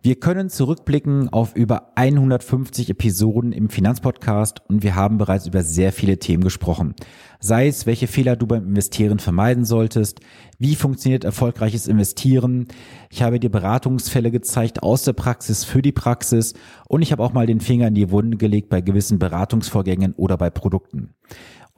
Wir 0.00 0.14
können 0.14 0.48
zurückblicken 0.48 1.28
auf 1.28 1.56
über 1.56 1.92
150 1.96 2.88
Episoden 2.88 3.50
im 3.50 3.68
Finanzpodcast 3.68 4.62
und 4.68 4.84
wir 4.84 4.94
haben 4.94 5.18
bereits 5.18 5.48
über 5.48 5.64
sehr 5.64 5.92
viele 5.92 6.18
Themen 6.18 6.44
gesprochen. 6.44 6.94
Sei 7.40 7.66
es, 7.66 7.84
welche 7.84 8.06
Fehler 8.06 8.36
du 8.36 8.46
beim 8.46 8.68
Investieren 8.68 9.18
vermeiden 9.18 9.64
solltest, 9.64 10.20
wie 10.58 10.76
funktioniert 10.76 11.24
erfolgreiches 11.24 11.88
Investieren. 11.88 12.68
Ich 13.10 13.22
habe 13.22 13.40
dir 13.40 13.50
Beratungsfälle 13.50 14.30
gezeigt 14.30 14.84
aus 14.84 15.02
der 15.02 15.14
Praxis 15.14 15.64
für 15.64 15.82
die 15.82 15.92
Praxis 15.92 16.54
und 16.86 17.02
ich 17.02 17.10
habe 17.10 17.22
auch 17.24 17.32
mal 17.32 17.46
den 17.46 17.60
Finger 17.60 17.88
in 17.88 17.94
die 17.94 18.10
Wunde 18.12 18.36
gelegt 18.36 18.68
bei 18.68 18.80
gewissen 18.80 19.18
Beratungsvorgängen 19.18 20.14
oder 20.14 20.36
bei 20.36 20.50
Produkten. 20.50 21.14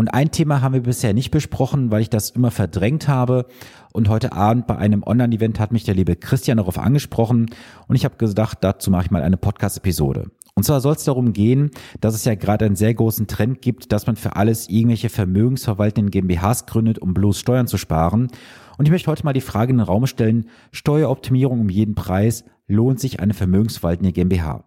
Und 0.01 0.15
ein 0.15 0.31
Thema 0.31 0.63
haben 0.63 0.73
wir 0.73 0.81
bisher 0.81 1.13
nicht 1.13 1.31
besprochen, 1.31 1.91
weil 1.91 2.01
ich 2.01 2.09
das 2.09 2.31
immer 2.31 2.51
verdrängt 2.51 3.07
habe. 3.07 3.45
Und 3.93 4.09
heute 4.09 4.33
Abend 4.33 4.67
bei 4.67 4.79
einem 4.79 5.03
Online-Event 5.03 5.61
hat 5.61 5.73
mich 5.73 5.85
der 5.85 5.95
liebe 5.95 6.17
Christian 6.17 6.57
darauf 6.57 6.79
angesprochen. 6.79 7.51
Und 7.87 7.97
ich 7.97 8.07
habe 8.07 8.17
gedacht, 8.17 8.57
dazu 8.63 8.91
mache 8.91 9.05
ich 9.05 9.11
mal 9.11 9.23
eine 9.23 9.37
Podcast-Episode. 9.37 10.31
Und 10.55 10.65
zwar 10.65 10.81
soll 10.81 10.95
es 10.95 11.05
darum 11.05 11.35
gehen, 11.35 11.71
dass 12.01 12.15
es 12.15 12.25
ja 12.25 12.35
gerade 12.35 12.65
einen 12.65 12.77
sehr 12.77 12.95
großen 12.95 13.27
Trend 13.27 13.61
gibt, 13.61 13.93
dass 13.93 14.07
man 14.07 14.17
für 14.17 14.37
alles 14.37 14.71
irgendwelche 14.71 15.11
vermögensverwaltenden 15.11 16.11
GmbHs 16.11 16.65
gründet, 16.65 16.99
um 16.99 17.13
bloß 17.13 17.39
Steuern 17.39 17.67
zu 17.67 17.77
sparen. 17.77 18.29
Und 18.79 18.87
ich 18.87 18.91
möchte 18.91 19.11
heute 19.11 19.27
mal 19.27 19.35
die 19.35 19.43
Frage 19.43 19.71
in 19.71 19.77
den 19.77 19.87
Raum 19.87 20.07
stellen, 20.07 20.49
Steueroptimierung 20.73 21.61
um 21.61 21.69
jeden 21.69 21.95
Preis, 21.95 22.45
lohnt 22.69 23.01
sich 23.01 23.21
eine 23.21 23.35
vermögensverwaltende 23.35 24.13
GmbH? 24.13 24.65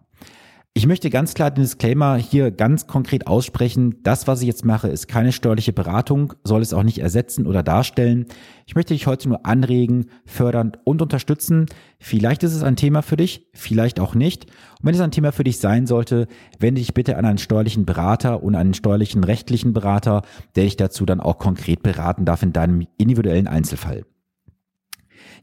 Ich 0.76 0.88
möchte 0.88 1.08
ganz 1.08 1.34
klar 1.34 1.52
den 1.52 1.62
Disclaimer 1.62 2.16
hier 2.16 2.50
ganz 2.50 2.88
konkret 2.88 3.28
aussprechen. 3.28 4.02
Das, 4.02 4.26
was 4.26 4.40
ich 4.40 4.48
jetzt 4.48 4.64
mache, 4.64 4.88
ist 4.88 5.06
keine 5.06 5.30
steuerliche 5.30 5.72
Beratung, 5.72 6.32
soll 6.42 6.62
es 6.62 6.74
auch 6.74 6.82
nicht 6.82 6.98
ersetzen 6.98 7.46
oder 7.46 7.62
darstellen. 7.62 8.26
Ich 8.66 8.74
möchte 8.74 8.92
dich 8.92 9.06
heute 9.06 9.28
nur 9.28 9.46
anregen, 9.46 10.06
fördern 10.26 10.72
und 10.82 11.00
unterstützen. 11.00 11.66
Vielleicht 12.00 12.42
ist 12.42 12.54
es 12.54 12.64
ein 12.64 12.74
Thema 12.74 13.02
für 13.02 13.16
dich, 13.16 13.46
vielleicht 13.54 14.00
auch 14.00 14.16
nicht. 14.16 14.46
Und 14.46 14.86
wenn 14.86 14.96
es 14.96 15.00
ein 15.00 15.12
Thema 15.12 15.30
für 15.30 15.44
dich 15.44 15.58
sein 15.58 15.86
sollte, 15.86 16.26
wende 16.58 16.80
dich 16.80 16.92
bitte 16.92 17.16
an 17.18 17.24
einen 17.24 17.38
steuerlichen 17.38 17.86
Berater 17.86 18.42
und 18.42 18.56
einen 18.56 18.74
steuerlichen 18.74 19.22
rechtlichen 19.22 19.74
Berater, 19.74 20.22
der 20.56 20.64
dich 20.64 20.76
dazu 20.76 21.06
dann 21.06 21.20
auch 21.20 21.38
konkret 21.38 21.84
beraten 21.84 22.24
darf 22.24 22.42
in 22.42 22.52
deinem 22.52 22.84
individuellen 22.98 23.46
Einzelfall. 23.46 24.06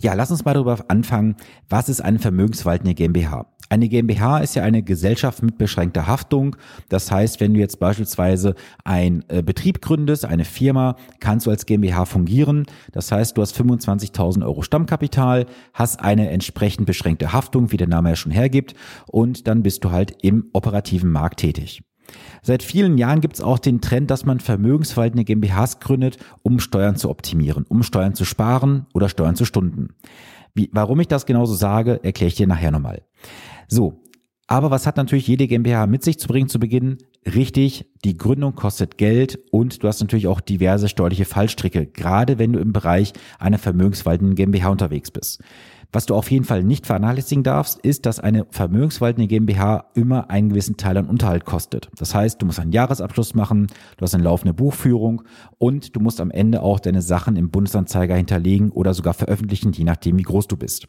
Ja, 0.02 0.14
lass 0.14 0.30
uns 0.30 0.44
mal 0.44 0.56
darüber 0.56 0.78
anfangen, 0.90 1.38
was 1.70 1.88
ist 1.88 2.02
eine 2.02 2.20
vermögensverwaltende 2.20 2.96
GmbH? 2.96 3.48
Eine 3.72 3.88
GmbH 3.88 4.40
ist 4.40 4.56
ja 4.56 4.64
eine 4.64 4.84
Gesellschaft 4.84 5.42
mit 5.44 5.58
beschränkter 5.58 6.06
Haftung. 6.06 6.58
Das 6.90 7.10
heißt, 7.10 7.40
wenn 7.40 7.54
du 7.54 7.62
jetzt 7.62 7.80
beispielsweise 7.80 8.56
ein 8.84 9.24
äh, 9.30 9.42
Betrieb 9.42 9.82
gründest, 9.82 10.26
eine 10.26 10.44
Firma, 10.44 10.98
kannst 11.22 11.46
du 11.46 11.52
als 11.52 11.66
GmbH 11.66 12.04
fungieren. 12.04 12.66
Das 12.92 13.14
heißt, 13.14 13.38
du 13.38 13.42
hast 13.42 13.58
25.000 13.58 14.44
Euro 14.44 14.62
Stammkapital, 14.62 15.46
hast 15.74 16.02
eine 16.02 16.32
entsprechend 16.32 16.86
beschränkte 16.86 17.32
Haftung, 17.32 17.72
wie 17.72 17.78
der 17.78 17.88
Name 17.88 18.10
ja 18.10 18.18
schon 18.18 18.34
hergibt, 18.34 18.76
und 19.08 19.48
dann 19.48 19.64
bist 19.64 19.86
du 19.86 19.92
halt 19.92 20.18
im 20.22 20.50
operativen 20.52 21.10
Markt 21.10 21.40
tätig. 21.40 21.82
Seit 22.42 22.64
vielen 22.64 22.98
Jahren 22.98 23.22
gibt 23.22 23.36
es 23.36 23.42
auch 23.42 23.58
den 23.58 23.80
Trend, 23.80 24.12
dass 24.12 24.26
man 24.26 24.42
vermögensverwaltende 24.42 25.24
GmbHs 25.24 25.80
gründet, 25.80 26.18
um 26.44 26.60
Steuern 26.60 26.98
zu 26.98 27.10
optimieren, 27.10 27.66
um 27.70 27.84
Steuern 27.84 28.16
zu 28.16 28.26
sparen 28.26 28.86
oder 28.94 29.08
Steuern 29.08 29.38
zu 29.38 29.46
stunden. 29.46 29.96
Wie, 30.54 30.70
warum 30.74 31.00
ich 31.00 31.08
das 31.08 31.26
genauso 31.26 31.54
sage, 31.54 32.00
erkläre 32.04 32.30
ich 32.30 32.36
dir 32.36 32.48
nachher 32.48 32.72
nochmal. 32.72 33.04
So, 33.68 34.02
aber 34.48 34.70
was 34.70 34.86
hat 34.86 34.98
natürlich 34.98 35.28
jede 35.28 35.48
GmbH 35.48 35.88
mit 35.88 36.04
sich 36.04 36.20
zu 36.20 36.28
bringen 36.28 36.50
zu 36.50 36.60
Beginn? 36.60 36.98
Richtig, 37.26 37.90
die 38.04 38.18
Gründung 38.18 38.54
kostet 38.54 38.98
Geld 38.98 39.40
und 39.52 39.82
du 39.82 39.88
hast 39.88 40.02
natürlich 40.02 40.28
auch 40.28 40.42
diverse 40.42 40.90
steuerliche 40.90 41.24
Fallstricke, 41.24 41.86
gerade 41.86 42.38
wenn 42.38 42.52
du 42.52 42.60
im 42.60 42.74
Bereich 42.74 43.14
einer 43.40 43.60
vermögensverwaltenden 43.60 44.36
GmbH 44.36 44.70
unterwegs 44.70 45.10
bist. 45.10 45.42
Was 45.94 46.06
du 46.06 46.16
auf 46.16 46.32
jeden 46.32 46.46
Fall 46.46 46.64
nicht 46.64 46.86
vernachlässigen 46.86 47.44
darfst, 47.44 47.80
ist, 47.80 48.06
dass 48.06 48.22
eine 48.22 48.46
vermögensverwaltende 48.50 49.28
GmbH 49.28 49.92
immer 49.94 50.30
einen 50.30 50.50
gewissen 50.50 50.78
Teil 50.78 50.96
an 50.96 51.08
Unterhalt 51.08 51.44
kostet. 51.44 51.90
Das 51.98 52.16
heißt, 52.16 52.42
du 52.42 52.46
musst 52.46 52.62
einen 52.62 52.72
Jahresabschluss 52.72 53.36
machen, 53.36 53.68
du 53.98 54.04
hast 54.04 54.16
eine 54.16 54.24
laufende 54.24 54.54
Buchführung 54.54 55.24
und 55.58 55.94
du 55.96 56.00
musst 56.00 56.22
am 56.22 56.32
Ende 56.32 56.62
auch 56.62 56.80
deine 56.80 57.02
Sachen 57.02 57.36
im 57.36 57.52
Bundesanzeiger 57.52 58.16
hinterlegen 58.16 58.72
oder 58.72 58.94
sogar 58.94 59.14
veröffentlichen, 59.14 59.74
je 59.74 59.84
nachdem, 59.84 60.18
wie 60.18 60.24
groß 60.24 60.48
du 60.48 60.56
bist. 60.56 60.88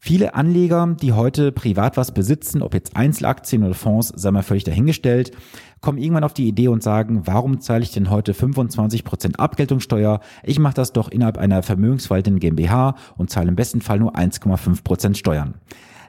Viele 0.00 0.36
Anleger, 0.36 0.94
die 1.02 1.12
heute 1.12 1.50
privat 1.50 1.96
was 1.96 2.12
besitzen, 2.12 2.62
ob 2.62 2.72
jetzt 2.74 2.94
Einzelaktien 2.94 3.64
oder 3.64 3.74
Fonds, 3.74 4.12
sei 4.14 4.30
mal 4.30 4.44
völlig 4.44 4.62
dahingestellt, 4.62 5.32
kommen 5.80 5.98
irgendwann 5.98 6.24
auf 6.24 6.34
die 6.34 6.48
Idee 6.48 6.68
und 6.68 6.82
sagen, 6.82 7.22
warum 7.26 7.60
zahle 7.60 7.82
ich 7.82 7.92
denn 7.92 8.10
heute 8.10 8.34
25 8.34 9.04
Prozent 9.04 9.40
Abgeltungssteuer? 9.40 10.20
Ich 10.42 10.58
mache 10.58 10.74
das 10.74 10.92
doch 10.92 11.08
innerhalb 11.08 11.38
einer 11.38 11.62
vermögensverwaltenden 11.62 12.40
GmbH 12.40 12.94
und 13.16 13.30
zahle 13.30 13.48
im 13.48 13.56
besten 13.56 13.80
Fall 13.80 13.98
nur 13.98 14.16
1,5 14.16 14.82
Prozent 14.82 15.18
Steuern. 15.18 15.54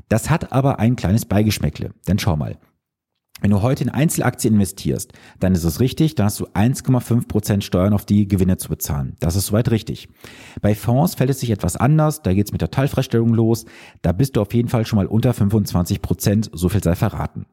Das 0.08 0.30
hat 0.30 0.52
aber 0.52 0.80
ein 0.80 0.96
kleines 0.96 1.26
Beigeschmäckle. 1.26 1.92
Denn 2.08 2.20
schau 2.20 2.36
mal, 2.36 2.58
wenn 3.42 3.52
du 3.52 3.62
heute 3.62 3.86
in 3.86 3.90
Einzelaktien 3.90 4.56
investierst, 4.56 5.14
dann 5.40 5.54
ist 5.54 5.64
es 5.64 5.80
richtig, 5.80 6.16
dann 6.16 6.26
hast 6.26 6.42
du 6.42 6.48
1,5 6.48 7.28
Prozent 7.28 7.64
Steuern 7.64 7.94
auf 7.94 8.06
die 8.06 8.28
Gewinne 8.28 8.58
zu 8.58 8.68
bezahlen. 8.68 9.16
Das 9.22 9.38
ist 9.38 9.48
soweit 9.48 9.72
richtig. 9.72 10.10
Bei 10.62 10.76
Fonds 10.76 11.16
fällt 11.16 11.30
es 11.30 11.40
sich 11.40 11.52
etwas 11.52 11.78
anders, 11.78 12.22
da 12.22 12.34
geht's 12.34 12.52
mit 12.52 12.62
der 12.62 12.72
Teilfreistellung 12.72 13.34
los, 13.34 13.66
da 14.02 14.12
bist 14.12 14.36
du 14.36 14.42
auf 14.42 14.54
jeden 14.54 14.68
Fall 14.68 14.86
schon 14.86 14.98
mal 14.98 15.06
unter 15.06 15.32
25%, 15.32 16.02
Prozent, 16.02 16.50
so 16.52 16.68
viel 16.68 16.84
sei 16.84 16.96
verraten. 16.96 17.46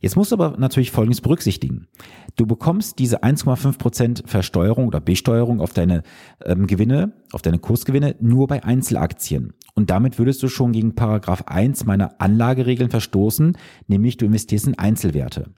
Jetzt 0.00 0.16
musst 0.16 0.30
du 0.30 0.36
aber 0.36 0.56
natürlich 0.58 0.90
Folgendes 0.90 1.20
berücksichtigen. 1.20 1.88
Du 2.36 2.46
bekommst 2.46 2.98
diese 2.98 3.22
1,5% 3.22 4.26
Versteuerung 4.26 4.86
oder 4.86 5.00
Besteuerung 5.00 5.60
auf 5.60 5.72
deine 5.72 6.02
ähm, 6.44 6.66
Gewinne, 6.66 7.12
auf 7.32 7.42
deine 7.42 7.58
Kursgewinne 7.58 8.14
nur 8.20 8.46
bei 8.46 8.62
Einzelaktien. 8.62 9.54
Und 9.74 9.90
damit 9.90 10.18
würdest 10.18 10.42
du 10.42 10.48
schon 10.48 10.72
gegen 10.72 10.94
Paragraph 10.94 11.44
1 11.46 11.84
meiner 11.84 12.20
Anlageregeln 12.20 12.90
verstoßen, 12.90 13.56
nämlich 13.86 14.16
du 14.16 14.26
investierst 14.26 14.66
in 14.66 14.78
Einzelwerte. 14.78 15.52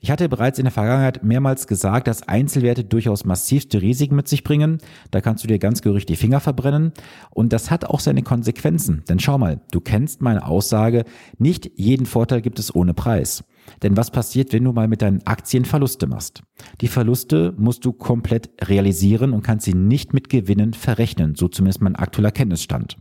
Ich 0.00 0.12
hatte 0.12 0.28
bereits 0.28 0.60
in 0.60 0.64
der 0.64 0.72
Vergangenheit 0.72 1.24
mehrmals 1.24 1.66
gesagt, 1.66 2.06
dass 2.06 2.22
Einzelwerte 2.22 2.84
durchaus 2.84 3.24
massivste 3.24 3.82
Risiken 3.82 4.14
mit 4.14 4.28
sich 4.28 4.44
bringen. 4.44 4.78
Da 5.10 5.20
kannst 5.20 5.42
du 5.42 5.48
dir 5.48 5.58
ganz 5.58 5.82
gerücht 5.82 6.08
die 6.08 6.16
Finger 6.16 6.38
verbrennen. 6.38 6.92
Und 7.30 7.52
das 7.52 7.72
hat 7.72 7.84
auch 7.84 7.98
seine 7.98 8.22
Konsequenzen. 8.22 9.02
Denn 9.08 9.18
schau 9.18 9.38
mal, 9.38 9.60
du 9.72 9.80
kennst 9.80 10.22
meine 10.22 10.46
Aussage, 10.46 11.04
nicht 11.38 11.72
jeden 11.74 12.06
Vorteil 12.06 12.42
gibt 12.42 12.60
es 12.60 12.72
ohne 12.72 12.94
Preis. 12.94 13.42
Denn 13.82 13.96
was 13.96 14.10
passiert, 14.10 14.52
wenn 14.52 14.64
du 14.64 14.72
mal 14.72 14.88
mit 14.88 15.02
deinen 15.02 15.26
Aktien 15.26 15.64
Verluste 15.64 16.06
machst? 16.06 16.42
Die 16.80 16.88
Verluste 16.88 17.54
musst 17.56 17.84
du 17.84 17.92
komplett 17.92 18.50
realisieren 18.62 19.32
und 19.32 19.42
kannst 19.42 19.66
sie 19.66 19.74
nicht 19.74 20.14
mit 20.14 20.28
Gewinnen 20.28 20.74
verrechnen. 20.74 21.34
So 21.34 21.48
zumindest 21.48 21.82
mein 21.82 21.96
aktueller 21.96 22.32
Kenntnisstand. 22.32 22.96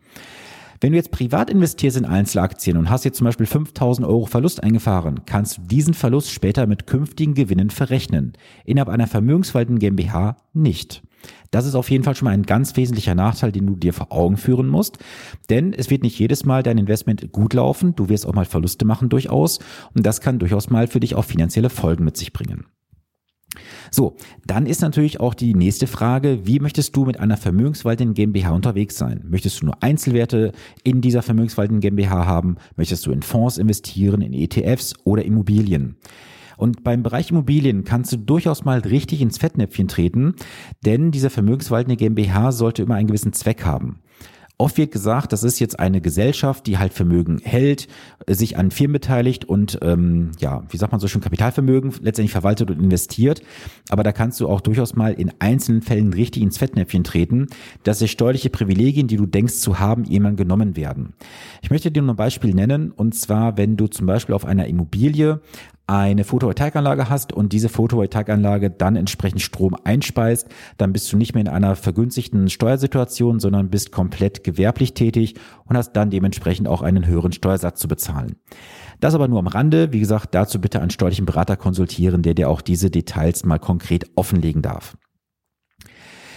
Wenn 0.79 0.91
du 0.91 0.97
jetzt 0.97 1.11
privat 1.11 1.49
investierst 1.49 1.97
in 1.97 2.05
Einzelaktien 2.05 2.77
und 2.77 2.89
hast 2.89 3.03
jetzt 3.03 3.17
zum 3.17 3.25
Beispiel 3.25 3.47
5000 3.47 4.07
Euro 4.07 4.27
Verlust 4.27 4.61
eingefahren, 4.61 5.21
kannst 5.25 5.57
du 5.57 5.61
diesen 5.63 5.95
Verlust 5.95 6.31
später 6.31 6.67
mit 6.67 6.85
künftigen 6.85 7.33
Gewinnen 7.33 7.71
verrechnen. 7.71 8.33
Innerhalb 8.63 8.89
einer 8.89 9.07
vermögensverwaltenden 9.07 9.79
GmbH 9.79 10.37
nicht. 10.53 11.01
Das 11.51 11.65
ist 11.65 11.75
auf 11.75 11.89
jeden 11.89 12.03
Fall 12.03 12.15
schon 12.15 12.25
mal 12.25 12.31
ein 12.31 12.43
ganz 12.43 12.75
wesentlicher 12.75 13.15
Nachteil, 13.15 13.51
den 13.51 13.67
du 13.67 13.75
dir 13.75 13.93
vor 13.93 14.11
Augen 14.11 14.37
führen 14.37 14.67
musst. 14.67 14.97
Denn 15.49 15.73
es 15.73 15.89
wird 15.89 16.03
nicht 16.03 16.19
jedes 16.19 16.45
Mal 16.45 16.63
dein 16.63 16.77
Investment 16.77 17.31
gut 17.31 17.53
laufen. 17.53 17.95
Du 17.95 18.09
wirst 18.09 18.25
auch 18.25 18.33
mal 18.33 18.45
Verluste 18.45 18.85
machen 18.85 19.09
durchaus. 19.09 19.59
Und 19.93 20.05
das 20.05 20.21
kann 20.21 20.39
durchaus 20.39 20.69
mal 20.69 20.87
für 20.87 20.99
dich 20.99 21.15
auch 21.15 21.25
finanzielle 21.25 21.69
Folgen 21.69 22.03
mit 22.03 22.17
sich 22.17 22.33
bringen. 22.33 22.65
So, 23.91 24.15
dann 24.45 24.65
ist 24.65 24.81
natürlich 24.81 25.19
auch 25.19 25.33
die 25.33 25.53
nächste 25.53 25.87
Frage, 25.87 26.45
wie 26.45 26.59
möchtest 26.59 26.95
du 26.95 27.05
mit 27.05 27.19
einer 27.19 27.37
vermögensverwaltenden 27.37 28.13
GmbH 28.13 28.51
unterwegs 28.51 28.97
sein? 28.97 29.23
Möchtest 29.27 29.61
du 29.61 29.65
nur 29.65 29.81
Einzelwerte 29.81 30.51
in 30.83 31.01
dieser 31.01 31.21
vermögensverwaltenden 31.21 31.81
GmbH 31.81 32.25
haben? 32.25 32.57
Möchtest 32.75 33.05
du 33.05 33.11
in 33.11 33.21
Fonds 33.21 33.57
investieren, 33.57 34.21
in 34.21 34.33
ETFs 34.33 34.93
oder 35.05 35.23
Immobilien? 35.23 35.97
Und 36.57 36.83
beim 36.83 37.03
Bereich 37.03 37.31
Immobilien 37.31 37.85
kannst 37.85 38.11
du 38.11 38.17
durchaus 38.17 38.65
mal 38.65 38.79
richtig 38.79 39.21
ins 39.21 39.37
Fettnäpfchen 39.37 39.87
treten, 39.87 40.35
denn 40.85 41.11
diese 41.11 41.29
vermögensverwaltende 41.29 41.95
GmbH 41.95 42.51
sollte 42.51 42.83
immer 42.83 42.95
einen 42.95 43.07
gewissen 43.07 43.31
Zweck 43.31 43.63
haben. 43.63 44.01
Oft 44.59 44.79
wird 44.79 44.91
gesagt, 44.91 45.33
das 45.33 45.43
ist 45.43 45.59
jetzt 45.59 45.79
eine 45.79 46.01
Gesellschaft, 46.01 46.65
die 46.65 46.79
halt 46.79 46.91
Vermögen 46.91 47.37
hält, 47.43 47.87
sich 48.27 48.57
an 48.57 48.71
Firmen 48.71 48.93
beteiligt 48.93 49.45
und 49.45 49.77
ähm, 49.83 50.31
ja, 50.39 50.63
wie 50.69 50.77
sagt 50.77 50.91
man 50.91 50.99
so 50.99 51.07
schön, 51.07 51.21
Kapitalvermögen 51.21 51.93
letztendlich 52.01 52.31
verwaltet 52.31 52.71
und 52.71 52.81
investiert. 52.81 53.43
Aber 53.89 54.01
da 54.01 54.11
kannst 54.11 54.39
du 54.39 54.49
auch 54.49 54.59
durchaus 54.59 54.95
mal 54.95 55.13
in 55.13 55.31
einzelnen 55.37 55.83
Fällen 55.83 56.11
richtig 56.11 56.41
ins 56.41 56.57
Fettnäpfchen 56.57 57.03
treten, 57.03 57.47
dass 57.83 57.99
dir 57.99 58.07
steuerliche 58.07 58.49
Privilegien, 58.49 59.07
die 59.07 59.17
du 59.17 59.27
denkst 59.27 59.57
zu 59.57 59.77
haben, 59.77 60.05
jemand 60.05 60.37
genommen 60.37 60.75
werden. 60.75 61.13
Ich 61.61 61.69
möchte 61.69 61.91
dir 61.91 62.01
nur 62.01 62.15
ein 62.15 62.17
Beispiel 62.17 62.55
nennen, 62.55 62.89
und 62.89 63.13
zwar, 63.13 63.57
wenn 63.57 63.77
du 63.77 63.85
zum 63.85 64.07
Beispiel 64.07 64.33
auf 64.33 64.45
einer 64.45 64.65
Immobilie 64.65 65.39
eine 65.87 66.25
Photovoltaikanlage 66.25 67.09
hast 67.09 67.31
und 67.31 67.53
diese 67.53 67.69
Photovoltaikanlage 67.69 68.69
dann 68.69 68.97
entsprechend 68.97 69.41
Strom 69.41 69.73
einspeist, 69.85 70.49
dann 70.77 70.91
bist 70.91 71.11
du 71.11 71.17
nicht 71.17 71.33
mehr 71.33 71.41
in 71.41 71.47
einer 71.47 71.77
vergünstigten 71.77 72.49
Steuersituation, 72.49 73.39
sondern 73.39 73.69
bist 73.69 73.93
komplett 73.93 74.43
gewerblich 74.43 74.93
tätig 74.93 75.35
und 75.65 75.77
hast 75.77 75.93
dann 75.93 76.09
dementsprechend 76.09 76.67
auch 76.67 76.81
einen 76.81 77.07
höheren 77.07 77.31
Steuersatz 77.31 77.79
zu 77.79 77.87
bezahlen. 77.87 78.35
Das 78.99 79.15
aber 79.15 79.29
nur 79.29 79.39
am 79.39 79.47
Rande. 79.47 79.93
Wie 79.93 80.01
gesagt, 80.01 80.35
dazu 80.35 80.59
bitte 80.59 80.81
einen 80.81 80.89
steuerlichen 80.89 81.25
Berater 81.25 81.55
konsultieren, 81.55 82.21
der 82.21 82.33
dir 82.33 82.49
auch 82.49 82.61
diese 82.61 82.91
Details 82.91 83.45
mal 83.45 83.59
konkret 83.59 84.09
offenlegen 84.15 84.61
darf. 84.61 84.97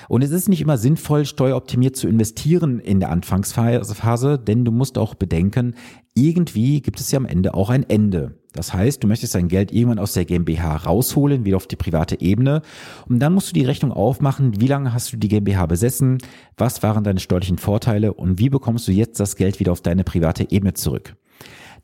Und 0.09 0.23
es 0.23 0.31
ist 0.31 0.49
nicht 0.49 0.61
immer 0.61 0.77
sinnvoll, 0.77 1.25
steueroptimiert 1.25 1.97
zu 1.97 2.09
investieren 2.09 2.81
in 2.81 2.99
der 2.99 3.11
Anfangsphase, 3.11 4.39
denn 4.39 4.65
du 4.65 4.73
musst 4.73 4.99
auch 4.99 5.15
bedenken, 5.15 5.75
irgendwie 6.15 6.83
gibt 6.83 7.01
es 7.01 7.11
ja 7.13 7.19
am 7.19 7.27
Ende 7.27 7.55
auch 7.55 7.71
ein 7.71 7.89
Ende. 7.89 8.40
Das 8.53 8.75
heißt, 8.75 9.03
du 9.03 9.07
möchtest 9.07 9.35
dein 9.35 9.49
Geld 9.49 9.73
irgendwann 9.73 9.99
aus 9.99 10.13
der 10.13 10.25
GmbH 10.25 10.77
rausholen, 10.77 11.45
wieder 11.45 11.57
auf 11.57 11.67
die 11.67 11.77
private 11.77 12.21
Ebene. 12.21 12.63
Und 13.09 13.21
dann 13.21 13.33
musst 13.33 13.51
du 13.51 13.55
die 13.55 13.65
Rechnung 13.65 13.93
aufmachen, 13.93 14.61
wie 14.61 14.67
lange 14.67 14.93
hast 14.93 15.13
du 15.13 15.17
die 15.17 15.29
GmbH 15.29 15.67
besessen, 15.67 16.19
was 16.57 16.83
waren 16.83 17.05
deine 17.05 17.21
steuerlichen 17.21 17.59
Vorteile 17.59 18.13
und 18.13 18.39
wie 18.39 18.49
bekommst 18.49 18.89
du 18.89 18.93
jetzt 18.93 19.21
das 19.21 19.37
Geld 19.37 19.61
wieder 19.61 19.73
auf 19.73 19.81
deine 19.81 20.05
private 20.05 20.51
Ebene 20.51 20.75
zurück. 20.75 21.15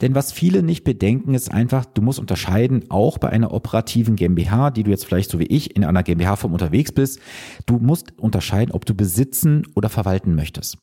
Denn 0.01 0.15
was 0.15 0.33
viele 0.33 0.63
nicht 0.63 0.85
bedenken, 0.85 1.35
ist 1.35 1.53
einfach, 1.53 1.85
du 1.85 2.03
musst 2.03 2.19
unterscheiden, 2.19 2.85
auch 2.91 3.19
bei 3.19 3.31
einer 3.31 3.53
operativen 3.53 4.17
GmbH, 4.17 4.71
die 4.71 4.83
du 4.83 4.91
jetzt 4.91 5.05
vielleicht 5.05 5.31
so 5.31 5.39
wie 5.39 5.47
ich 5.47 5.77
in 5.77 5.85
einer 5.85 6.03
GmbH-Form 6.03 6.53
unterwegs 6.53 6.93
bist, 6.93 7.21
du 7.67 7.79
musst 7.79 8.19
unterscheiden, 8.19 8.73
ob 8.73 8.85
du 8.85 8.95
besitzen 8.95 9.67
oder 9.75 9.89
verwalten 9.89 10.35
möchtest. 10.35 10.79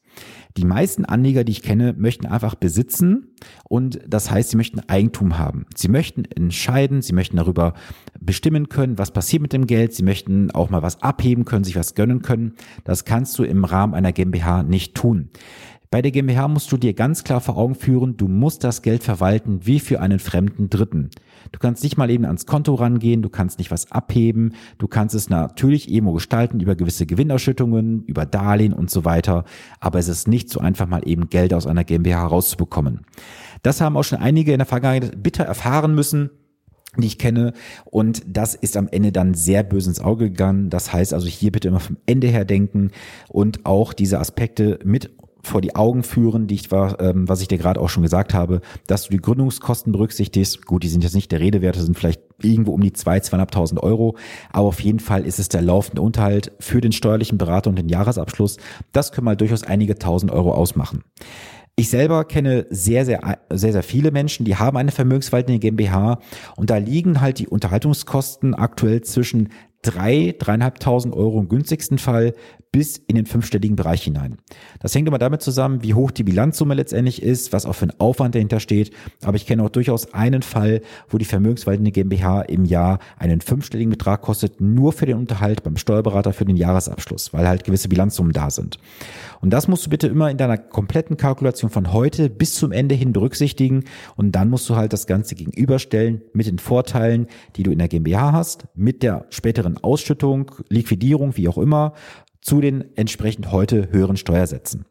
Die 0.57 0.65
meisten 0.65 1.06
Anleger, 1.06 1.44
die 1.44 1.51
ich 1.51 1.63
kenne, 1.63 1.94
möchten 1.98 2.27
einfach 2.27 2.54
besitzen 2.54 3.33
und 3.63 4.00
das 4.07 4.30
heißt, 4.30 4.51
sie 4.51 4.57
möchten 4.57 4.81
Eigentum 4.81 5.39
haben. 5.39 5.65
Sie 5.75 5.88
möchten 5.88 6.25
entscheiden, 6.25 7.01
sie 7.01 7.13
möchten 7.13 7.38
darüber 7.38 7.74
bestimmen 8.19 8.69
können, 8.69 9.00
was 9.00 9.12
passiert 9.12 9.42
mit 9.42 9.54
dem 9.54 9.65
Geld, 9.65 9.94
sie 9.94 10.04
möchten 10.04 10.51
auch 10.51 10.69
mal 10.69 10.83
was 10.83 11.01
abheben 11.01 11.45
können, 11.45 11.63
sich 11.63 11.75
was 11.75 11.95
gönnen 11.95 12.21
können. 12.21 12.54
Das 12.83 13.06
kannst 13.06 13.38
du 13.39 13.44
im 13.44 13.65
Rahmen 13.65 13.95
einer 13.95 14.12
GmbH 14.12 14.62
nicht 14.62 14.94
tun. 14.94 15.30
Bei 15.94 16.01
der 16.01 16.10
GmbH 16.10 16.48
musst 16.48 16.72
du 16.72 16.78
dir 16.78 16.95
ganz 16.95 17.24
klar 17.24 17.40
vor 17.40 17.56
Augen 17.56 17.75
führen, 17.75 18.18
du 18.18 18.28
musst 18.28 18.63
das 18.63 18.81
Geld 18.81 19.04
verwalten 19.04 19.68
wie 19.68 19.80
für 19.80 20.00
einen 20.00 20.18
fremden 20.18 20.68
Dritten. 20.68 21.12
Du 21.51 21.60
kannst 21.60 21.84
nicht 21.84 21.98
mal 21.98 22.10
eben 22.10 22.25
ans 22.25 22.48
Konto 22.48 22.74
rangehen, 22.74 23.22
du 23.22 23.30
kannst 23.30 23.60
nicht 23.60 23.69
was 23.69 23.92
abheben, 23.92 24.56
du 24.80 24.88
kannst 24.88 25.13
es 25.13 25.30
natürlich 25.30 25.92
eben 25.92 26.12
gestalten 26.12 26.62
über 26.62 26.75
gewisse 26.75 27.06
Gewinnausschüttungen, 27.06 28.06
über 28.06 28.25
Darlehen 28.25 28.74
und 28.74 28.90
so 28.90 29.06
weiter, 29.06 29.44
aber 29.80 30.00
es 30.00 30.07
ist 30.07 30.28
nicht 30.28 30.50
so 30.50 30.60
einfach 30.60 30.88
mal 30.88 31.07
eben 31.07 31.30
Geld 31.30 31.54
aus 31.54 31.68
einer 31.68 31.84
GmbH 31.84 32.25
rauszubekommen. 32.25 33.01
Das 33.62 33.80
haben 33.80 33.96
auch 33.96 34.04
schon 34.04 34.18
einige 34.18 34.51
in 34.51 34.57
der 34.57 34.66
Vergangenheit 34.66 35.22
bitter 35.22 35.44
erfahren 35.44 35.94
müssen 35.94 36.31
die 36.96 37.07
ich 37.07 37.18
kenne. 37.18 37.54
Und 37.86 38.22
das 38.28 38.54
ist 38.54 38.78
am 38.78 38.88
Ende 38.88 39.12
dann 39.12 39.34
sehr 39.34 39.63
böse 39.63 39.89
ins 39.89 40.00
Auge 40.00 40.30
gegangen. 40.30 40.69
Das 40.69 40.94
heißt 40.94 41.16
also 41.16 41.28
hier 41.28 41.51
bitte 41.51 41.69
immer 41.69 41.80
vom 41.80 41.98
Ende 42.06 42.28
her 42.28 42.46
denken 42.46 42.92
und 43.30 43.66
auch 43.66 43.94
diese 43.94 44.19
Aspekte 44.19 44.78
mit 44.84 45.10
vor 45.44 45.62
die 45.62 45.75
Augen 45.75 46.04
führen, 46.04 46.48
die 46.48 46.56
ich 46.56 46.72
war, 46.72 47.00
ähm, 47.01 47.28
was 47.28 47.42
ich 47.42 47.48
dir 47.48 47.57
gerade 47.57 47.80
auch 47.80 47.90
schon 47.90 48.04
gesagt 48.04 48.34
habe, 48.34 48.62
dass 48.88 49.04
du 49.04 49.12
die 49.12 49.22
Gründungskosten 49.22 49.92
berücksichtigst. 49.92 50.66
Gut, 50.66 50.84
die 50.84 50.88
sind 50.88 51.04
jetzt 51.04 51.16
nicht 51.16 51.31
der 51.31 51.42
Redewerte, 51.42 51.81
sind 51.81 51.98
vielleicht 51.98 52.22
irgendwo 52.42 52.72
um 52.72 52.81
die 52.81 52.94
zwei, 52.94 53.19
zweieinhalbtausend 53.19 53.84
Euro. 53.84 54.16
Aber 54.51 54.68
auf 54.69 54.80
jeden 54.80 55.00
Fall 55.00 55.25
ist 55.25 55.40
es 55.40 55.50
der 55.50 55.62
laufende 55.62 56.01
Unterhalt 56.01 56.54
für 56.60 56.81
den 56.81 56.94
steuerlichen 56.94 57.38
Berater 57.38 57.69
und 57.69 57.78
den 57.78 57.90
Jahresabschluss. 57.90 58.57
Das 58.94 59.12
können 59.12 59.25
mal 59.25 59.36
durchaus 59.36 59.63
einige 59.63 60.00
tausend 60.00 60.31
Euro 60.31 60.54
ausmachen. 60.54 61.04
Ich 61.75 61.89
selber 61.89 62.24
kenne 62.25 62.68
sehr, 62.69 63.04
sehr, 63.04 63.39
sehr, 63.50 63.72
sehr 63.74 63.84
viele 63.84 64.12
Menschen, 64.12 64.46
die 64.46 64.57
haben 64.57 64.78
eine 64.78 64.92
vermögensverwaltende 64.92 65.57
GmbH 65.57 66.19
und 66.56 66.69
da 66.69 66.78
liegen 66.78 67.19
halt 67.19 67.39
die 67.39 67.48
Unterhaltungskosten 67.48 68.54
aktuell 68.54 69.01
zwischen 69.01 69.50
drei, 69.81 70.36
dreieinhalbtausend 70.38 71.16
Euro 71.16 71.39
im 71.39 71.50
günstigsten 71.50 71.98
Fall 71.98 72.34
bis 72.74 72.98
in 72.98 73.16
den 73.16 73.28
fünfstelligen 73.28 73.75
Bereich 73.75 74.02
hinein. 74.02 74.38
Das 74.81 74.94
hängt 74.96 75.08
immer 75.08 75.20
damit 75.20 75.44
zusammen, 75.44 75.84
wie 75.84 75.94
hoch 75.94 76.10
die 76.10 76.24
Bilanzsumme 76.24 76.74
letztendlich 76.74 77.22
ist, 77.22 77.54
was 77.54 77.68
auch 77.68 77.74
für 77.74 77.86
ein 77.86 78.00
Aufwand 78.00 78.34
dahinter 78.34 78.60
steht. 78.60 78.92
Aber 79.24 79.38
ich 79.38 79.46
kenne 79.46 79.64
auch 79.64 79.70
durchaus 79.70 80.14
einen 80.14 80.42
Fall, 80.42 80.81
wo 81.08 81.20
die 81.20 81.25
vermögensverwaltende 81.25 81.92
GmbH 81.92 82.42
im 82.42 82.66
Jahr 82.66 82.98
einen 83.18 83.42
fünfstelligen 83.42 83.92
Betrag 83.92 84.22
kostet, 84.22 84.60
nur 84.60 84.92
für 84.92 85.06
den 85.06 85.18
Unterhalt 85.18 85.64
beim 85.64 85.78
Steuerberater 85.78 86.34
für 86.34 86.46
den 86.46 86.58
Jahresabschluss, 86.58 87.31
weil 87.31 87.48
halt 87.48 87.64
gewisse 87.64 87.90
Bilanzsummen 87.90 88.34
da 88.34 88.50
sind. 88.50 88.80
Und 89.40 89.52
das 89.52 89.68
musst 89.68 89.86
du 89.86 89.92
bitte 89.92 90.08
immer 90.08 90.31
in 90.31 90.38
deiner 90.38 90.58
kompletten 90.58 91.16
Kalkulation 91.16 91.70
von 91.70 91.94
heute 91.94 92.28
bis 92.28 92.56
zum 92.56 92.72
Ende 92.72 92.96
hin 92.96 93.14
berücksichtigen. 93.14 93.84
Und 94.16 94.31
dann 94.31 94.50
musst 94.50 94.68
du 94.68 94.75
halt 94.75 94.94
das 94.94 95.06
Ganze 95.06 95.36
gegenüberstellen 95.36 96.24
mit 96.34 96.48
den 96.48 96.58
Vorteilen, 96.58 97.28
die 97.56 97.62
du 97.62 97.70
in 97.70 97.78
der 97.78 97.88
GmbH 97.88 98.31
hast, 98.31 98.66
mit 98.74 99.04
der 99.04 99.28
späteren 99.30 99.78
Ausschüttung, 99.78 100.50
Liquidierung, 100.70 101.38
wie 101.38 101.48
auch 101.48 101.60
immer 101.60 101.94
zu 102.44 102.62
den 102.62 102.95
entsprechend 102.95 103.51
heute 103.51 103.90
höheren 103.92 104.18
Steuersätzen. 104.18 104.86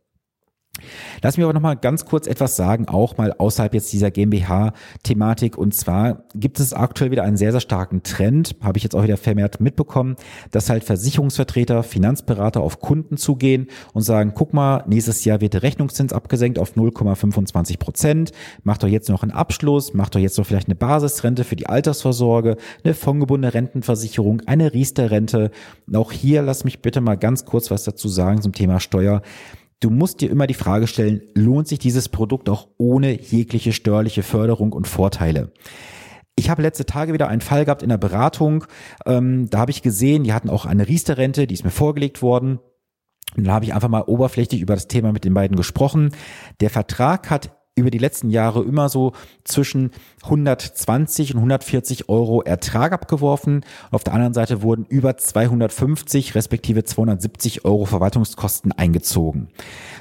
Lass 1.22 1.36
mich 1.36 1.44
aber 1.44 1.52
noch 1.52 1.60
mal 1.60 1.74
ganz 1.74 2.06
kurz 2.06 2.26
etwas 2.26 2.56
sagen, 2.56 2.88
auch 2.88 3.19
mal 3.19 3.32
außerhalb 3.32 3.74
jetzt 3.74 3.92
dieser 3.92 4.10
GmbH-Thematik. 4.10 5.58
Und 5.58 5.74
zwar 5.74 6.24
gibt 6.34 6.60
es 6.60 6.72
aktuell 6.72 7.10
wieder 7.10 7.22
einen 7.22 7.36
sehr, 7.36 7.52
sehr 7.52 7.60
starken 7.60 8.02
Trend, 8.02 8.56
habe 8.62 8.78
ich 8.78 8.82
jetzt 8.82 8.94
auch 8.94 9.02
wieder 9.02 9.19
vermehrt 9.19 9.60
mitbekommen, 9.60 10.16
dass 10.50 10.70
halt 10.70 10.82
Versicherungsvertreter, 10.84 11.82
Finanzberater 11.82 12.60
auf 12.60 12.80
Kunden 12.80 13.19
zugehen 13.19 13.69
und 13.92 14.02
sagen, 14.02 14.32
guck 14.34 14.54
mal, 14.54 14.82
nächstes 14.86 15.24
Jahr 15.24 15.40
wird 15.40 15.54
der 15.54 15.62
Rechnungszins 15.62 16.12
abgesenkt 16.12 16.58
auf 16.58 16.74
0,25 16.74 17.78
Prozent. 17.78 18.32
Mach 18.64 18.78
doch 18.78 18.88
jetzt 18.88 19.08
noch 19.10 19.22
einen 19.22 19.32
Abschluss, 19.32 19.92
mach 19.92 20.08
doch 20.08 20.20
jetzt 20.20 20.38
noch 20.38 20.46
vielleicht 20.46 20.69
eine 20.69 20.74
Basisrente 20.74 21.44
für 21.44 21.56
die 21.56 21.66
Altersvorsorge, 21.66 22.56
eine 22.82 22.94
fondgebundene 22.94 23.54
Rentenversicherung, 23.54 24.40
eine 24.46 24.72
Riester-Rente. 24.72 25.50
Auch 25.94 26.12
hier 26.12 26.42
lass 26.42 26.64
mich 26.64 26.80
bitte 26.80 27.00
mal 27.00 27.16
ganz 27.16 27.44
kurz 27.44 27.70
was 27.70 27.84
dazu 27.84 28.08
sagen 28.08 28.40
zum 28.40 28.52
Thema 28.52 28.80
Steuer 28.80 29.22
Du 29.82 29.90
musst 29.90 30.20
dir 30.20 30.31
immer 30.31 30.46
die 30.46 30.55
Frage 30.55 30.87
stellen, 30.87 31.23
lohnt 31.34 31.67
sich 31.67 31.81
dieses 31.81 32.08
Produkt 32.08 32.49
auch 32.49 32.69
ohne 32.79 33.20
jegliche 33.20 33.73
steuerliche 33.73 34.23
Förderung 34.23 34.73
und 34.73 34.87
Vorteile? 34.87 35.50
Ich 36.37 36.50
habe 36.50 36.62
letzte 36.62 36.87
Tage 36.87 37.12
wieder 37.12 37.26
einen 37.26 37.40
Fall 37.40 37.64
gehabt 37.64 37.82
in 37.82 37.88
der 37.88 37.99
Beratung. 37.99 38.64
Ähm, 39.06 39.50
da 39.50 39.58
habe 39.58 39.73
ich 39.73 39.82
gesehen, 39.82 40.23
die 40.23 40.32
hatten 40.32 40.50
auch 40.50 40.67
eine 40.67 40.87
Riester-Rente, 40.87 41.49
die 41.49 41.55
ist 41.55 41.64
mir 41.64 41.73
vorgelegt 41.73 42.23
worden. 42.23 42.61
Und 43.37 43.44
dann 43.44 43.52
habe 43.52 43.64
ich 43.64 43.75
einfach 43.75 43.88
mal 43.88 44.02
oberflächlich 44.02 44.61
über 44.61 44.75
das 44.75 44.87
Thema 44.87 45.12
mit 45.12 45.25
den 45.25 45.34
beiden 45.34 45.56
gesprochen. 45.56 46.11
Der 46.61 46.70
Vertrag 46.70 47.29
hat 47.29 47.50
über 47.74 47.90
die 47.90 47.98
letzten 47.98 48.28
Jahre 48.28 48.62
immer 48.62 48.90
so 48.90 49.12
zwischen 49.44 49.92
120 50.24 51.32
und 51.32 51.38
140 51.38 52.08
Euro 52.10 52.42
Ertrag 52.42 52.92
abgeworfen. 52.92 53.64
Auf 53.90 54.04
der 54.04 54.12
anderen 54.12 54.34
Seite 54.34 54.60
wurden 54.60 54.84
über 54.84 55.16
250 55.16 56.34
respektive 56.34 56.84
270 56.84 57.64
Euro 57.64 57.86
Verwaltungskosten 57.86 58.72
eingezogen. 58.72 59.48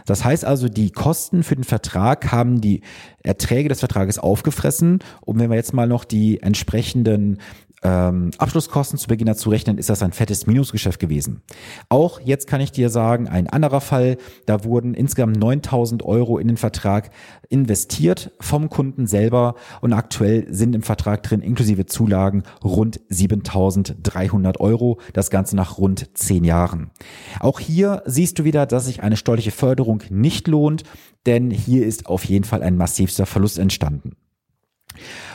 Das 0.06 0.25
heißt 0.25 0.44
also, 0.44 0.68
die 0.68 0.91
Kosten 0.91 1.44
für 1.44 1.56
den 1.56 1.63
Vertrag 1.63 2.33
haben 2.33 2.59
die 2.59 2.81
Erträge 3.23 3.69
des 3.69 3.79
Vertrages 3.79 4.19
aufgefressen. 4.19 5.00
Und 5.21 5.39
wenn 5.39 5.50
wir 5.50 5.56
jetzt 5.56 5.73
mal 5.73 5.88
noch 5.88 6.03
die 6.03 6.41
entsprechenden 6.41 7.38
ähm, 7.83 8.31
Abschlusskosten 8.38 9.00
zu 9.00 9.07
Beginn 9.07 9.28
dazu 9.28 9.50
rechnen, 9.50 9.78
ist 9.78 9.89
das 9.89 10.04
ein 10.04 10.12
fettes 10.12 10.45
Minusgeschäft 10.45 11.00
gewesen. 11.00 11.42
Auch 11.89 12.19
jetzt 12.19 12.48
kann 12.48 12.62
ich 12.62 12.72
dir 12.72 12.89
sagen, 12.89 13.28
ein 13.28 13.48
anderer 13.48 13.81
Fall, 13.81 14.18
da 14.45 14.63
wurden 14.63 14.94
insgesamt 14.94 15.38
9000 15.38 16.04
Euro 16.04 16.38
in 16.38 16.48
den 16.48 16.57
Vertrag 16.57 17.10
investiert 17.50 18.31
vom 18.39 18.69
Kunden 18.69 19.07
selber 19.07 19.56
und 19.81 19.94
aktuell 19.94 20.45
sind 20.54 20.76
im 20.76 20.83
Vertrag 20.83 21.23
drin 21.23 21.42
inklusive 21.42 21.85
Zulagen 21.85 22.44
rund 22.64 23.00
7300 23.09 24.59
Euro, 24.59 25.00
das 25.14 25.30
Ganze 25.30 25.56
nach 25.56 25.78
rund 25.78 26.18
zehn 26.18 26.44
Jahren. 26.44 26.92
Auch 27.40 27.59
hier 27.59 28.04
siehst 28.06 28.40
du 28.40 28.44
wieder, 28.44 28.66
dass 28.66 28.85
sich 28.85 29.02
eine 29.02 29.18
steuerliche 29.18 29.52
Förderung 29.52 30.04
nicht 30.09 30.47
lohnt, 30.47 30.83
denn 31.26 31.52
hier 31.52 31.85
ist 31.85 32.06
auf 32.06 32.26
jeden 32.26 32.45
Fall 32.45 32.64
ein 32.64 32.78
massivster 32.78 33.26
Verlust 33.26 33.59
entstanden. 33.59 34.16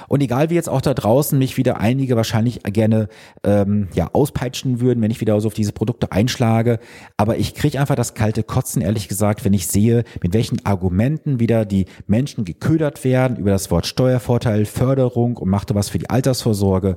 Und 0.09 0.23
egal 0.23 0.51
wie 0.51 0.55
jetzt 0.55 0.69
auch 0.69 0.81
da 0.81 0.95
draußen 0.95 1.39
mich 1.39 1.57
wieder 1.57 1.79
einige 1.81 2.17
wahrscheinlich 2.17 2.63
gerne 2.65 3.09
ähm, 3.45 3.89
ja 3.95 4.11
auspeitschen 4.13 4.81
würden, 4.81 5.03
wenn 5.03 5.11
ich 5.11 5.21
wieder 5.21 5.41
so 5.41 5.49
auf 5.49 5.55
diese 5.55 5.73
Produkte 5.73 6.13
einschlage, 6.13 6.79
aber 7.17 7.39
ich 7.39 7.55
kriege 7.55 7.81
einfach 7.81 7.95
das 7.95 8.15
kalte 8.15 8.43
Kotzen, 8.43 8.83
ehrlich 8.83 9.09
gesagt, 9.09 9.45
wenn 9.45 9.53
ich 9.53 9.67
sehe, 9.67 10.05
mit 10.23 10.33
welchen 10.33 10.65
Argumenten 10.65 11.41
wieder 11.41 11.65
die 11.65 11.87
Menschen 12.07 12.45
geködert 12.45 13.05
werden 13.05 13.37
über 13.37 13.51
das 13.51 13.71
Wort 13.71 13.87
Steuervorteil, 13.87 14.65
Förderung 14.65 15.37
und 15.37 15.49
machte 15.49 15.75
was 15.75 15.89
für 15.89 15.99
die 15.99 16.11
Altersvorsorge. 16.11 16.97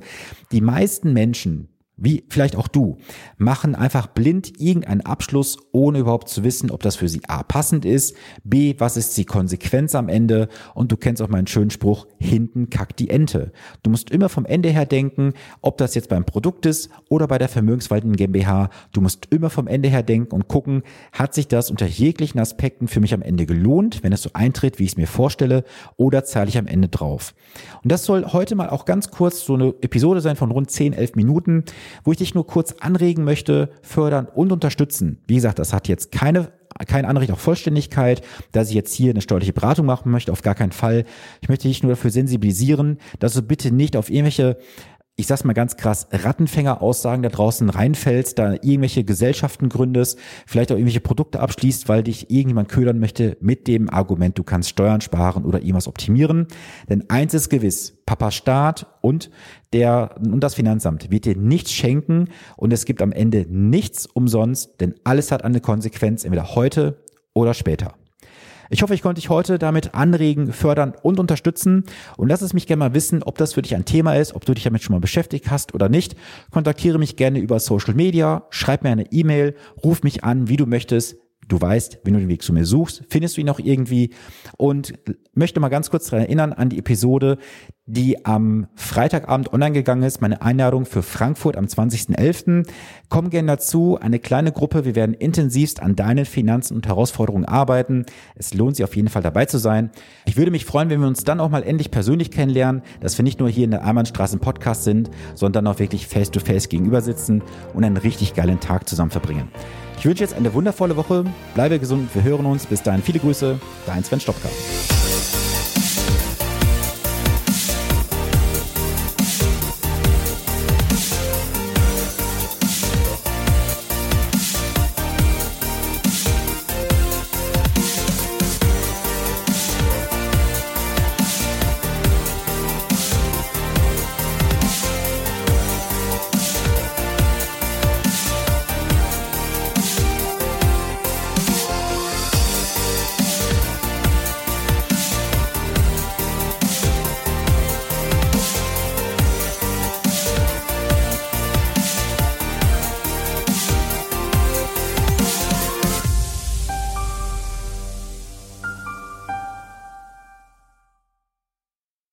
Die 0.52 0.60
meisten 0.60 1.12
Menschen 1.12 1.68
wie 2.00 2.24
vielleicht 2.28 2.56
auch 2.56 2.66
du, 2.66 2.96
machen 3.36 3.74
einfach 3.74 4.08
blind 4.08 4.60
irgendeinen 4.60 5.02
Abschluss, 5.02 5.58
ohne 5.72 6.00
überhaupt 6.00 6.28
zu 6.28 6.42
wissen, 6.42 6.70
ob 6.70 6.82
das 6.82 6.96
für 6.96 7.08
sie 7.08 7.20
A 7.28 7.42
passend 7.42 7.84
ist, 7.84 8.16
B, 8.42 8.74
was 8.78 8.96
ist 8.96 9.16
die 9.16 9.24
Konsequenz 9.24 9.94
am 9.94 10.08
Ende 10.08 10.48
und 10.74 10.90
du 10.90 10.96
kennst 10.96 11.22
auch 11.22 11.28
meinen 11.28 11.46
schönen 11.46 11.70
Spruch, 11.70 12.06
hinten 12.18 12.70
kackt 12.70 12.98
die 12.98 13.10
Ente. 13.10 13.52
Du 13.82 13.90
musst 13.90 14.10
immer 14.10 14.28
vom 14.28 14.46
Ende 14.46 14.70
her 14.70 14.86
denken, 14.86 15.34
ob 15.60 15.76
das 15.76 15.94
jetzt 15.94 16.08
beim 16.08 16.24
Produkt 16.24 16.66
ist 16.66 16.90
oder 17.08 17.28
bei 17.28 17.38
der 17.38 17.48
vermögenswaltenden 17.48 18.16
GmbH. 18.16 18.70
Du 18.92 19.00
musst 19.00 19.26
immer 19.30 19.50
vom 19.50 19.66
Ende 19.66 19.88
her 19.88 20.02
denken 20.02 20.34
und 20.34 20.48
gucken, 20.48 20.82
hat 21.12 21.34
sich 21.34 21.48
das 21.48 21.70
unter 21.70 21.86
jeglichen 21.86 22.40
Aspekten 22.40 22.88
für 22.88 23.00
mich 23.00 23.12
am 23.12 23.22
Ende 23.22 23.46
gelohnt, 23.46 24.02
wenn 24.02 24.12
es 24.12 24.22
so 24.22 24.30
eintritt, 24.32 24.78
wie 24.78 24.84
ich 24.84 24.92
es 24.92 24.96
mir 24.96 25.06
vorstelle, 25.06 25.64
oder 25.96 26.24
zahle 26.24 26.48
ich 26.48 26.58
am 26.58 26.66
Ende 26.66 26.88
drauf. 26.88 27.34
Und 27.82 27.92
das 27.92 28.04
soll 28.04 28.24
heute 28.32 28.54
mal 28.54 28.70
auch 28.70 28.84
ganz 28.84 29.10
kurz 29.10 29.44
so 29.44 29.54
eine 29.54 29.74
Episode 29.80 30.20
sein 30.20 30.36
von 30.36 30.50
rund 30.50 30.70
10, 30.70 30.92
11 30.92 31.14
Minuten, 31.14 31.64
wo 32.04 32.12
ich 32.12 32.18
dich 32.18 32.34
nur 32.34 32.46
kurz 32.46 32.74
anregen 32.80 33.24
möchte, 33.24 33.70
fördern 33.82 34.26
und 34.26 34.52
unterstützen. 34.52 35.18
Wie 35.26 35.36
gesagt, 35.36 35.58
das 35.58 35.72
hat 35.72 35.88
jetzt 35.88 36.12
keine 36.12 36.52
kein 36.86 37.04
Anrecht 37.04 37.30
auf 37.30 37.40
Vollständigkeit, 37.40 38.22
dass 38.52 38.70
ich 38.70 38.74
jetzt 38.74 38.94
hier 38.94 39.10
eine 39.10 39.20
steuerliche 39.20 39.52
Beratung 39.52 39.84
machen 39.84 40.10
möchte, 40.10 40.32
auf 40.32 40.40
gar 40.40 40.54
keinen 40.54 40.72
Fall. 40.72 41.04
Ich 41.42 41.48
möchte 41.48 41.68
dich 41.68 41.82
nur 41.82 41.92
dafür 41.92 42.10
sensibilisieren, 42.10 42.98
dass 43.18 43.34
du 43.34 43.42
bitte 43.42 43.70
nicht 43.70 43.96
auf 43.96 44.08
irgendwelche 44.08 44.56
ich 45.20 45.26
sag's 45.26 45.44
mal 45.44 45.52
ganz 45.52 45.76
krass, 45.76 46.08
Rattenfänger-Aussagen 46.10 47.22
da 47.22 47.28
draußen 47.28 47.68
reinfällst, 47.68 48.38
da 48.38 48.54
irgendwelche 48.54 49.04
Gesellschaften 49.04 49.68
gründest, 49.68 50.18
vielleicht 50.46 50.72
auch 50.72 50.76
irgendwelche 50.76 51.00
Produkte 51.00 51.40
abschließt, 51.40 51.88
weil 51.88 52.02
dich 52.02 52.30
irgendjemand 52.30 52.70
ködern 52.70 52.98
möchte 52.98 53.36
mit 53.40 53.68
dem 53.68 53.90
Argument, 53.90 54.38
du 54.38 54.42
kannst 54.42 54.70
Steuern 54.70 55.02
sparen 55.02 55.44
oder 55.44 55.60
irgendwas 55.60 55.88
optimieren. 55.88 56.46
Denn 56.88 57.04
eins 57.10 57.34
ist 57.34 57.50
gewiss, 57.50 57.98
Papa 58.06 58.30
Staat 58.30 58.86
und 59.02 59.30
der, 59.74 60.16
und 60.18 60.40
das 60.40 60.54
Finanzamt 60.54 61.10
wird 61.10 61.26
dir 61.26 61.36
nichts 61.36 61.70
schenken 61.70 62.28
und 62.56 62.72
es 62.72 62.86
gibt 62.86 63.02
am 63.02 63.12
Ende 63.12 63.46
nichts 63.48 64.06
umsonst, 64.06 64.80
denn 64.80 64.94
alles 65.04 65.30
hat 65.30 65.44
eine 65.44 65.60
Konsequenz, 65.60 66.24
entweder 66.24 66.54
heute 66.54 67.04
oder 67.34 67.52
später. 67.52 67.99
Ich 68.72 68.82
hoffe, 68.82 68.94
ich 68.94 69.02
konnte 69.02 69.20
dich 69.20 69.28
heute 69.30 69.58
damit 69.58 69.94
anregen, 69.94 70.52
fördern 70.52 70.94
und 71.02 71.18
unterstützen. 71.18 71.84
Und 72.16 72.28
lass 72.28 72.40
es 72.40 72.54
mich 72.54 72.68
gerne 72.68 72.78
mal 72.78 72.94
wissen, 72.94 73.24
ob 73.24 73.36
das 73.36 73.54
für 73.54 73.62
dich 73.62 73.74
ein 73.74 73.84
Thema 73.84 74.14
ist, 74.14 74.32
ob 74.32 74.44
du 74.44 74.54
dich 74.54 74.62
damit 74.62 74.84
schon 74.84 74.94
mal 74.94 75.00
beschäftigt 75.00 75.50
hast 75.50 75.74
oder 75.74 75.88
nicht. 75.88 76.14
Kontaktiere 76.52 76.96
mich 76.98 77.16
gerne 77.16 77.40
über 77.40 77.58
Social 77.58 77.94
Media, 77.94 78.46
schreib 78.50 78.84
mir 78.84 78.90
eine 78.90 79.10
E-Mail, 79.10 79.56
ruf 79.82 80.04
mich 80.04 80.22
an, 80.22 80.48
wie 80.48 80.56
du 80.56 80.66
möchtest. 80.66 81.16
Du 81.50 81.60
weißt, 81.60 81.98
wenn 82.04 82.14
du 82.14 82.20
den 82.20 82.28
Weg 82.28 82.42
zu 82.42 82.52
mir 82.52 82.64
suchst, 82.64 83.02
findest 83.08 83.36
du 83.36 83.40
ihn 83.40 83.50
auch 83.50 83.58
irgendwie. 83.58 84.10
Und 84.56 84.92
möchte 85.34 85.58
mal 85.58 85.68
ganz 85.68 85.90
kurz 85.90 86.06
daran 86.06 86.24
erinnern 86.24 86.52
an 86.52 86.68
die 86.68 86.78
Episode, 86.78 87.38
die 87.86 88.24
am 88.24 88.68
Freitagabend 88.76 89.52
online 89.52 89.72
gegangen 89.72 90.04
ist, 90.04 90.20
meine 90.20 90.42
Einladung 90.42 90.86
für 90.86 91.02
Frankfurt 91.02 91.56
am 91.56 91.64
20.11. 91.64 92.68
Komm 93.08 93.30
gerne 93.30 93.48
dazu, 93.48 93.98
eine 94.00 94.20
kleine 94.20 94.52
Gruppe. 94.52 94.84
Wir 94.84 94.94
werden 94.94 95.12
intensivst 95.12 95.82
an 95.82 95.96
deinen 95.96 96.24
Finanzen 96.24 96.76
und 96.76 96.86
Herausforderungen 96.86 97.46
arbeiten. 97.46 98.06
Es 98.36 98.54
lohnt 98.54 98.76
sich 98.76 98.84
auf 98.84 98.94
jeden 98.94 99.08
Fall 99.08 99.22
dabei 99.22 99.46
zu 99.46 99.58
sein. 99.58 99.90
Ich 100.26 100.36
würde 100.36 100.52
mich 100.52 100.64
freuen, 100.64 100.88
wenn 100.88 101.00
wir 101.00 101.08
uns 101.08 101.24
dann 101.24 101.40
auch 101.40 101.50
mal 101.50 101.64
endlich 101.64 101.90
persönlich 101.90 102.30
kennenlernen, 102.30 102.82
dass 103.00 103.18
wir 103.18 103.24
nicht 103.24 103.40
nur 103.40 103.48
hier 103.48 103.64
in 103.64 103.72
der 103.72 103.84
Einbahnstraße 103.84 104.36
im 104.36 104.40
Podcast 104.40 104.84
sind, 104.84 105.10
sondern 105.34 105.66
auch 105.66 105.80
wirklich 105.80 106.06
face 106.06 106.30
to 106.30 106.38
face 106.38 106.68
gegenüber 106.68 107.00
sitzen 107.00 107.42
und 107.74 107.82
einen 107.82 107.96
richtig 107.96 108.34
geilen 108.34 108.60
Tag 108.60 108.88
zusammen 108.88 109.10
verbringen. 109.10 109.48
Ich 110.00 110.06
wünsche 110.06 110.24
jetzt 110.24 110.32
eine 110.32 110.54
wundervolle 110.54 110.96
Woche. 110.96 111.26
Bleibe 111.52 111.78
gesund. 111.78 112.08
Wir 112.14 112.22
hören 112.22 112.46
uns. 112.46 112.64
Bis 112.64 112.82
dahin 112.82 113.02
viele 113.02 113.18
Grüße. 113.18 113.60
Dein 113.84 114.02
Sven 114.02 114.18
Stopka. 114.18 114.48